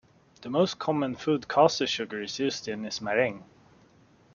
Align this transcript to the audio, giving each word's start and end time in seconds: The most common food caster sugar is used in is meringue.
The 0.41 0.49
most 0.49 0.79
common 0.79 1.13
food 1.13 1.47
caster 1.47 1.85
sugar 1.85 2.23
is 2.23 2.39
used 2.39 2.67
in 2.67 2.83
is 2.85 3.01
meringue. 3.01 3.43